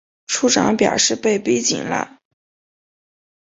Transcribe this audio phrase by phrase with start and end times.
[0.25, 2.17] 处长表示被逼紧了